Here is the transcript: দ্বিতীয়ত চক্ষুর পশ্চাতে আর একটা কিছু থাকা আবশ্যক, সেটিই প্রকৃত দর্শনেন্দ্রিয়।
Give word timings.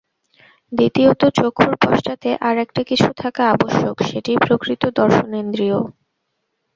দ্বিতীয়ত 0.71 1.21
চক্ষুর 1.35 1.73
পশ্চাতে 1.83 2.29
আর 2.39 2.55
একটা 2.57 2.81
কিছু 2.83 3.09
থাকা 3.17 3.43
আবশ্যক, 3.49 3.95
সেটিই 4.01 4.37
প্রকৃত 4.37 4.83
দর্শনেন্দ্রিয়। 4.99 5.77